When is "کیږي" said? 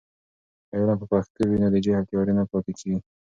2.79-2.99